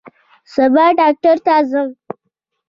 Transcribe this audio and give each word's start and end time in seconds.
سبا 0.53 0.85
ډاکټر 0.99 1.35
ته 1.45 1.53
ځم 1.69 1.89